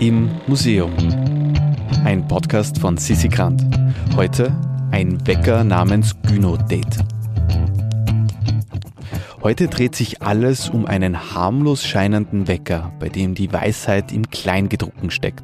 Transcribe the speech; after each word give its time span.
Im 0.00 0.30
Museum. 0.46 0.92
Ein 2.04 2.28
Podcast 2.28 2.78
von 2.78 2.96
Sissi 2.96 3.26
Grant. 3.28 3.64
Heute 4.14 4.56
ein 4.92 5.26
Wecker 5.26 5.64
namens 5.64 6.14
Gyno 6.22 6.56
Date. 6.56 6.98
Heute 9.42 9.66
dreht 9.66 9.96
sich 9.96 10.22
alles 10.22 10.68
um 10.68 10.86
einen 10.86 11.34
harmlos 11.34 11.84
scheinenden 11.84 12.46
Wecker, 12.46 12.92
bei 13.00 13.08
dem 13.08 13.34
die 13.34 13.52
Weisheit 13.52 14.12
im 14.12 14.30
Kleingedruckten 14.30 15.10
steckt. 15.10 15.42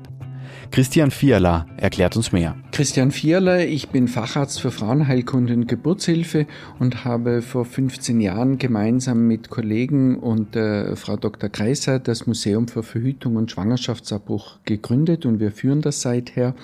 Christian 0.75 1.12
Fiala 1.12 1.66
erklärt 1.77 2.16
uns 2.16 2.32
mehr. 2.32 2.56
Christian 2.72 3.12
Fiala, 3.12 3.61
ich 3.61 3.91
bin 3.91 4.09
Facharzt 4.09 4.61
für 4.61 4.73
Frauenheilkunde 4.73 5.54
und 5.54 5.68
Geburtshilfe 5.68 6.48
und 6.80 7.04
habe 7.04 7.43
vor 7.43 7.64
15 7.64 8.20
Jahren 8.20 8.59
gemeinsam 8.59 9.29
mit 9.29 9.50
Kollegen 9.50 10.18
und 10.18 10.56
äh, 10.56 10.96
Frau 10.96 11.16
Dr. 11.16 11.48
Kreiser 11.48 12.00
das 12.00 12.27
Museum 12.27 12.66
für 12.66 12.82
Verhütung 12.82 13.37
und 13.37 13.52
Schwangerschaftsabbruch 13.52 14.59
gegründet 14.64 15.27
und 15.27 15.38
wir 15.38 15.52
führen 15.52 15.80
das 15.80 16.00
seither. 16.00 16.56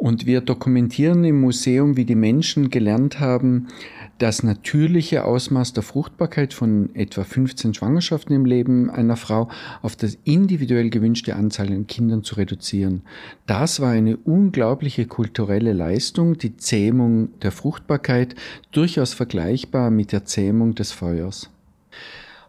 Und 0.00 0.24
wir 0.24 0.40
dokumentieren 0.40 1.24
im 1.24 1.42
Museum, 1.42 1.98
wie 1.98 2.06
die 2.06 2.14
Menschen 2.14 2.70
gelernt 2.70 3.20
haben, 3.20 3.68
das 4.16 4.42
natürliche 4.42 5.26
Ausmaß 5.26 5.74
der 5.74 5.82
Fruchtbarkeit 5.82 6.54
von 6.54 6.88
etwa 6.94 7.22
15 7.22 7.74
Schwangerschaften 7.74 8.34
im 8.34 8.46
Leben 8.46 8.88
einer 8.88 9.16
Frau 9.16 9.50
auf 9.82 9.96
das 9.96 10.16
individuell 10.24 10.88
gewünschte 10.88 11.36
Anzahl 11.36 11.66
an 11.68 11.86
Kindern 11.86 12.24
zu 12.24 12.36
reduzieren. 12.36 13.02
Das 13.44 13.80
war 13.80 13.90
eine 13.90 14.16
unglaubliche 14.16 15.04
kulturelle 15.04 15.74
Leistung, 15.74 16.38
die 16.38 16.56
Zähmung 16.56 17.38
der 17.40 17.52
Fruchtbarkeit, 17.52 18.34
durchaus 18.72 19.12
vergleichbar 19.12 19.90
mit 19.90 20.12
der 20.12 20.24
Zähmung 20.24 20.74
des 20.74 20.92
Feuers. 20.92 21.50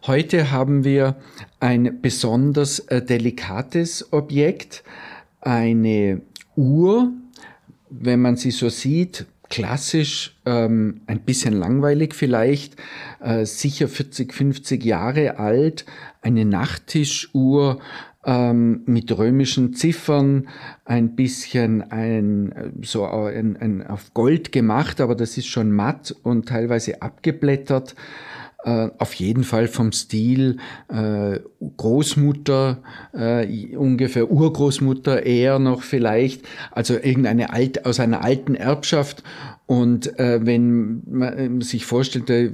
Heute 0.06 0.52
haben 0.52 0.84
wir 0.84 1.16
ein 1.60 2.00
besonders 2.00 2.78
äh, 2.78 3.04
delikates 3.04 4.10
Objekt, 4.10 4.84
eine 5.42 6.22
Uhr, 6.56 7.12
wenn 8.00 8.20
man 8.20 8.36
sie 8.36 8.50
so 8.50 8.68
sieht, 8.68 9.26
klassisch, 9.48 10.34
ähm, 10.46 11.02
ein 11.06 11.20
bisschen 11.20 11.52
langweilig 11.52 12.14
vielleicht, 12.14 12.76
äh, 13.20 13.44
sicher 13.44 13.86
40, 13.86 14.32
50 14.32 14.82
Jahre 14.82 15.38
alt, 15.38 15.84
eine 16.22 16.46
Nachttischuhr 16.46 17.80
ähm, 18.24 18.82
mit 18.86 19.16
römischen 19.16 19.74
Ziffern, 19.74 20.48
ein 20.84 21.16
bisschen 21.16 21.82
ein, 21.90 22.72
so 22.82 23.04
ein, 23.04 23.56
ein 23.58 23.86
auf 23.86 24.14
Gold 24.14 24.52
gemacht, 24.52 25.00
aber 25.00 25.14
das 25.14 25.36
ist 25.36 25.48
schon 25.48 25.70
matt 25.70 26.14
und 26.22 26.48
teilweise 26.48 27.02
abgeblättert. 27.02 27.94
Äh, 28.64 28.90
auf 28.98 29.14
jeden 29.14 29.42
Fall 29.42 29.66
vom 29.66 29.90
Stil 29.90 30.58
äh, 30.88 31.40
Großmutter, 31.76 32.82
äh, 33.12 33.76
ungefähr 33.76 34.30
Urgroßmutter 34.30 35.26
eher 35.26 35.58
noch 35.58 35.82
vielleicht, 35.82 36.42
also 36.70 36.94
irgendeine 36.94 37.52
alt, 37.52 37.84
aus 37.86 37.98
einer 37.98 38.22
alten 38.22 38.54
Erbschaft 38.54 39.24
und 39.72 40.18
äh, 40.18 40.44
wenn 40.44 41.02
man 41.06 41.62
sich 41.62 41.86
vorstellt, 41.86 42.28
da 42.28 42.44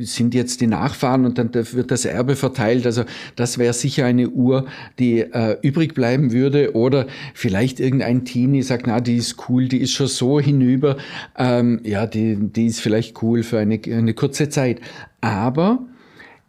sind 0.00 0.34
jetzt 0.34 0.60
die 0.60 0.66
Nachfahren 0.66 1.24
und 1.24 1.38
dann 1.38 1.54
wird 1.54 1.92
das 1.92 2.04
Erbe 2.04 2.34
verteilt, 2.34 2.86
also 2.86 3.04
das 3.36 3.58
wäre 3.58 3.72
sicher 3.72 4.04
eine 4.06 4.28
Uhr, 4.30 4.66
die 4.98 5.20
äh, 5.20 5.58
übrig 5.62 5.94
bleiben 5.94 6.32
würde. 6.32 6.74
Oder 6.74 7.06
vielleicht 7.34 7.78
irgendein 7.78 8.24
Teenie 8.24 8.62
sagt, 8.62 8.88
na, 8.88 9.00
die 9.00 9.16
ist 9.16 9.48
cool, 9.48 9.68
die 9.68 9.78
ist 9.78 9.92
schon 9.92 10.08
so 10.08 10.40
hinüber. 10.40 10.96
Ähm, 11.38 11.82
ja, 11.84 12.06
die, 12.06 12.36
die 12.36 12.66
ist 12.66 12.80
vielleicht 12.80 13.22
cool 13.22 13.44
für 13.44 13.60
eine, 13.60 13.80
eine 13.86 14.14
kurze 14.14 14.48
Zeit. 14.48 14.80
Aber 15.20 15.80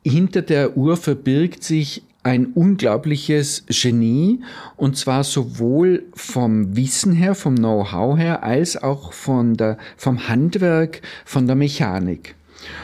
hinter 0.04 0.42
der 0.42 0.78
Uhr 0.78 0.98
verbirgt 0.98 1.64
sich 1.64 2.04
ein 2.24 2.48
unglaubliches 2.48 3.66
Genie 3.68 4.42
und 4.78 4.96
zwar 4.96 5.24
sowohl 5.24 6.04
vom 6.14 6.76
Wissen 6.76 7.14
her, 7.14 7.34
vom 7.34 7.56
Know-how 7.56 8.18
her, 8.18 8.44
als 8.44 8.82
auch 8.82 9.12
von 9.14 9.56
der, 9.56 9.78
vom 9.98 10.28
Handwerk, 10.28 11.02
von 11.26 11.48
der 11.48 11.56
Mechanik. 11.56 12.36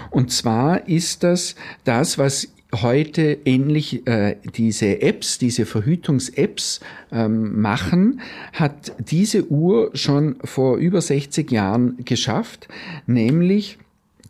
Und 0.09 0.31
zwar 0.31 0.87
ist 0.87 1.23
das 1.23 1.55
das, 1.83 2.17
was 2.17 2.47
heute 2.73 3.37
ähnlich 3.45 4.05
äh, 4.07 4.37
diese 4.55 5.01
Apps, 5.01 5.37
diese 5.37 5.65
Verhütungs-Apps 5.65 6.81
ähm, 7.11 7.61
machen, 7.61 8.21
hat 8.53 8.93
diese 8.99 9.49
Uhr 9.49 9.91
schon 9.93 10.35
vor 10.43 10.77
über 10.77 10.99
60 10.99 11.49
Jahren 11.51 11.97
geschafft, 12.03 12.67
nämlich 13.05 13.77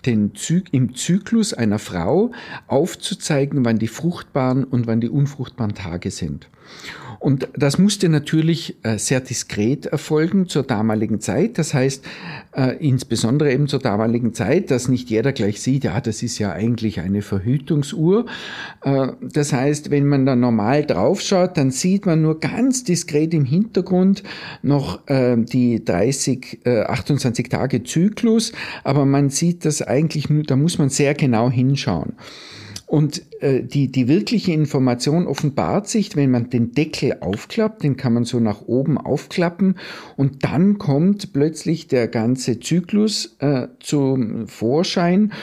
den 0.08 0.34
Zy 0.34 0.64
im 0.72 0.96
Zyklus 0.96 1.54
einer 1.54 1.78
Frau 1.78 2.32
aufzuzeigen, 2.68 3.66
wann 3.66 3.78
die 3.78 3.88
fruchtbaren 3.88 4.64
und 4.64 4.88
wann 4.88 5.02
die 5.02 5.10
unfruchtbaren 5.10 5.76
Tage 5.76 6.10
sind. 6.10 6.50
Und 7.20 7.48
das 7.56 7.78
musste 7.78 8.10
natürlich 8.10 8.78
äh, 8.84 8.98
sehr 8.98 9.20
diskret 9.22 9.88
erfolgen 9.88 10.48
zur 10.48 10.64
damaligen 10.64 11.20
Zeit. 11.20 11.58
Das 11.58 11.74
heißt, 11.74 12.06
äh, 12.56 12.78
insbesondere 12.78 13.52
eben 13.52 13.68
zur 13.68 13.80
damaligen 13.80 14.34
Zeit, 14.34 14.72
dass 14.72 14.88
nicht 14.88 15.10
jeder 15.10 15.32
gleich 15.32 15.62
sieht, 15.62 15.84
ja, 15.84 16.00
das 16.00 16.24
ist 16.24 16.38
ja 16.40 16.52
eigentlich 16.52 17.00
eine 17.00 17.22
Verhütungsuhr. 17.22 18.26
Äh, 18.84 19.08
das 19.22 19.54
heißt, 19.54 19.90
wenn 19.90 20.06
man 20.08 20.26
da 20.26 20.36
normal 20.36 20.86
draufschaut, 20.86 21.58
dann 21.58 21.72
sieht 21.72 22.06
man 22.06 22.22
nur 22.22 22.40
ganz 22.40 22.84
diskret 22.84 23.34
im 23.34 23.46
Hintergrund 23.46 24.24
noch 24.62 25.02
die 25.08 25.84
30, 25.84 26.66
28 26.66 27.50
Tage 27.50 27.84
Zyklus, 27.84 28.52
aber 28.84 29.06
man 29.06 29.30
sieht 29.30 29.66
das 29.66 29.82
eigentlich 29.82 30.30
nur, 30.30 30.44
da 30.44 30.56
muss 30.56 30.78
man 30.78 30.90
sehr 30.90 31.14
genau 31.14 31.50
hinschauen. 31.50 32.14
Und 32.88 33.22
äh, 33.42 33.64
die, 33.64 33.92
die 33.92 34.08
wirkliche 34.08 34.54
Information 34.54 35.28
offenbart 35.28 35.90
sich, 35.90 36.16
wenn 36.16 36.32
man 36.32 36.50
den 36.50 36.72
Deckel 36.72 37.18
aufklappt, 37.20 37.84
den 37.84 37.98
kann 37.98 38.14
man 38.14 38.24
so 38.24 38.40
nach 38.40 38.62
oben 38.62 38.98
aufklappen 38.98 39.78
und 40.16 40.46
dann 40.46 40.78
kommt 40.78 41.34
plötzlich 41.34 41.88
der 41.88 42.08
ganze 42.08 42.62
Zyklus 42.62 43.36
äh, 43.40 43.68
zum 43.82 44.48
Vorschein 44.48 45.34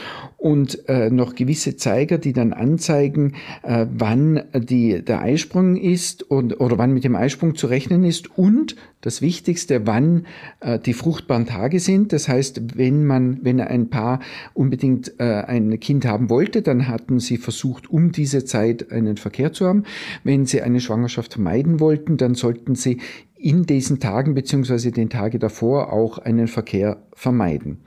und 0.44 0.91
äh, 0.91 1.09
noch 1.09 1.37
gewisse 1.37 1.78
Zeiger, 1.78 2.19
die 2.19 2.34
dann 2.34 2.53
anzeigen, 2.53 3.32
äh, 3.62 3.87
wann 3.91 4.43
die, 4.53 5.03
der 5.03 5.22
Eisprung 5.22 5.75
ist 5.75 6.22
und, 6.22 6.60
oder 6.60 6.77
wann 6.77 6.93
mit 6.93 7.03
dem 7.03 7.16
Eisprung 7.16 7.55
zu 7.55 7.66
rechnen 7.66 8.05
ist 8.05 8.37
und 8.37 8.77
das 9.00 9.22
Wichtigste, 9.22 9.87
wann 9.87 10.27
äh, 10.60 10.78
die 10.78 10.93
fruchtbaren 10.93 11.47
Tage 11.47 11.81
sind. 11.81 12.12
Das 12.12 12.28
heißt, 12.28 12.77
wenn 12.77 13.06
man, 13.06 13.38
wenn 13.43 13.59
ein 13.59 13.88
Paar 13.88 14.21
unbedingt 14.53 15.19
äh, 15.19 15.25
ein 15.25 15.81
Kind 15.81 16.04
haben 16.04 16.28
wollte, 16.28 16.60
dann 16.60 16.88
hatten 16.88 17.21
sie 17.21 17.38
versucht, 17.38 17.88
um 17.88 18.12
diese 18.12 18.44
Zeit 18.44 18.93
einen 18.93 19.16
Verkehr 19.16 19.54
zu 19.54 19.66
haben. 19.66 19.84
Wenn 20.25 20.44
sie 20.44 20.60
eine 20.60 20.81
Schwangerschaft 20.81 21.33
vermeiden 21.33 21.81
wollten, 21.81 22.19
dann 22.19 22.34
sollten 22.34 22.75
sie 22.75 22.99
in 23.34 23.65
diesen 23.65 23.99
Tagen 23.99 24.34
beziehungsweise 24.34 24.93
den 24.93 25.09
Tage 25.09 25.38
davor 25.38 25.91
auch 25.91 26.19
einen 26.19 26.49
Verkehr 26.49 26.99
vermeiden. 27.15 27.78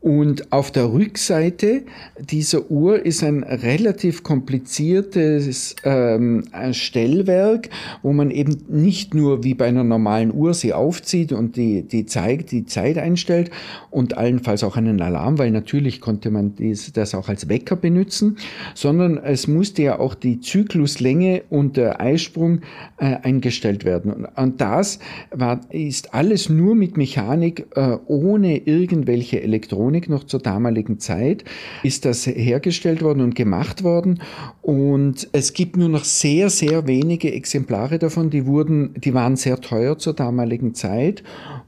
Und 0.00 0.50
auf 0.50 0.70
der 0.70 0.90
Rückseite 0.94 1.82
dieser 2.18 2.70
Uhr 2.70 3.04
ist 3.04 3.22
ein 3.22 3.42
relativ 3.42 4.22
kompliziertes 4.22 5.76
ähm, 5.84 6.44
Stellwerk, 6.72 7.68
wo 8.02 8.14
man 8.14 8.30
eben 8.30 8.62
nicht 8.68 9.12
nur 9.12 9.44
wie 9.44 9.52
bei 9.52 9.66
einer 9.66 9.84
normalen 9.84 10.32
Uhr 10.32 10.54
sie 10.54 10.72
aufzieht 10.72 11.32
und 11.32 11.56
die, 11.56 11.82
die, 11.82 12.06
zeigt, 12.06 12.50
die 12.50 12.64
Zeit 12.64 12.96
einstellt 12.96 13.50
und 13.90 14.16
allenfalls 14.16 14.64
auch 14.64 14.78
einen 14.78 15.02
Alarm, 15.02 15.36
weil 15.36 15.50
natürlich 15.50 16.00
konnte 16.00 16.30
man 16.30 16.54
dies, 16.54 16.90
das 16.94 17.14
auch 17.14 17.28
als 17.28 17.50
Wecker 17.50 17.76
benutzen, 17.76 18.38
sondern 18.74 19.18
es 19.18 19.48
musste 19.48 19.82
ja 19.82 19.98
auch 19.98 20.14
die 20.14 20.40
Zykluslänge 20.40 21.42
und 21.50 21.76
der 21.76 22.00
Eisprung 22.00 22.60
äh, 22.96 23.16
eingestellt 23.22 23.84
werden. 23.84 24.14
Und, 24.14 24.24
und 24.24 24.60
das 24.62 24.98
war, 25.30 25.60
ist 25.68 26.14
alles 26.14 26.48
nur 26.48 26.74
mit 26.74 26.96
Mechanik, 26.96 27.66
äh, 27.74 27.98
ohne 28.06 28.56
irgendwelche 28.56 29.42
Elektronik 29.42 29.89
Elektronik 29.90 30.08
noch 30.08 30.24
zur 30.24 30.40
damaligen 30.40 30.98
Zeit 30.98 31.44
ist 31.82 32.04
das 32.04 32.26
hergestellt 32.26 33.02
worden 33.02 33.22
und 33.22 33.34
gemacht 33.34 33.82
worden. 33.82 34.20
Und 34.62 35.28
es 35.32 35.52
gibt 35.52 35.76
nur 35.76 35.88
noch 35.88 36.04
sehr, 36.04 36.50
sehr 36.50 36.86
wenige 36.86 37.32
Exemplare 37.32 37.98
davon. 37.98 38.30
Die 38.30 38.46
wurden, 38.46 38.94
die 38.96 39.14
waren 39.14 39.36
sehr 39.36 39.60
teuer 39.60 39.98
zur 39.98 40.14
damaligen 40.14 40.74
Zeit. 40.74 41.22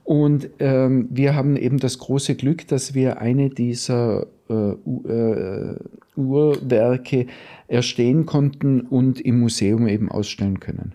Und 0.04 0.50
ähm, 0.58 1.08
wir 1.10 1.34
haben 1.34 1.56
eben 1.56 1.78
das 1.78 1.98
große 1.98 2.34
Glück, 2.34 2.66
dass 2.68 2.94
wir 2.94 3.20
eine 3.20 3.50
dieser 3.50 4.26
äh, 4.48 4.54
äh, 4.54 5.76
Uhrwerke 6.16 7.26
erstehen 7.68 8.26
konnten 8.26 8.82
und 8.82 9.20
im 9.20 9.40
Museum 9.40 9.88
eben 9.88 10.10
ausstellen 10.10 10.60
können. 10.60 10.94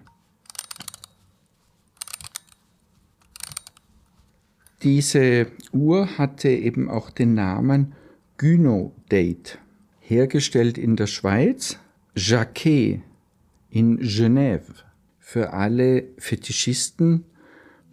Diese 4.87 5.47
Uhr 5.73 6.17
hatte 6.17 6.47
eben 6.47 6.89
auch 6.89 7.09
den 7.09 7.33
Namen 7.33 7.91
Gyno-Date, 8.37 9.59
hergestellt 9.99 10.77
in 10.77 10.95
der 10.95 11.07
Schweiz, 11.07 11.77
Jacquet 12.15 13.01
in 13.69 13.99
Genève. 13.99 14.85
Für 15.19 15.51
alle 15.51 16.05
Fetischisten 16.17 17.25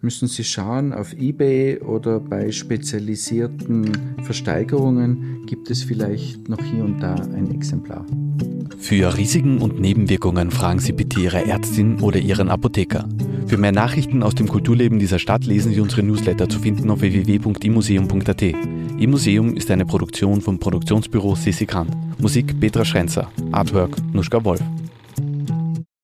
müssen 0.04 0.28
Sie 0.28 0.44
schauen, 0.44 0.92
auf 0.92 1.14
eBay 1.14 1.80
oder 1.80 2.20
bei 2.20 2.52
spezialisierten 2.52 3.90
Versteigerungen 4.22 5.44
gibt 5.46 5.70
es 5.70 5.82
vielleicht 5.82 6.48
noch 6.48 6.62
hier 6.62 6.84
und 6.84 7.00
da 7.00 7.14
ein 7.14 7.50
Exemplar. 7.50 8.06
Für 8.78 9.16
Risiken 9.16 9.58
und 9.58 9.80
Nebenwirkungen 9.80 10.50
fragen 10.50 10.78
Sie 10.78 10.92
bitte 10.92 11.20
Ihre 11.20 11.46
Ärztin 11.46 12.00
oder 12.00 12.18
Ihren 12.18 12.50
Apotheker. 12.50 13.08
Für 13.46 13.56
mehr 13.56 13.72
Nachrichten 13.72 14.22
aus 14.22 14.34
dem 14.34 14.46
Kulturleben 14.46 14.98
dieser 14.98 15.18
Stadt 15.18 15.44
lesen 15.46 15.72
Sie 15.72 15.80
unsere 15.80 16.02
Newsletter 16.02 16.48
zu 16.48 16.58
finden 16.58 16.90
auf 16.90 17.00
www.imuseum.at. 17.00 18.42
Im 18.42 19.14
ist 19.56 19.70
eine 19.70 19.86
Produktion 19.86 20.40
vom 20.40 20.58
Produktionsbüro 20.58 21.34
Sissi 21.34 21.66
Grant. 21.66 21.90
Musik 22.20 22.58
Petra 22.60 22.84
Schrenzer. 22.84 23.30
Artwork 23.52 23.96
Nuschka 24.12 24.44
Wolf. 24.44 24.62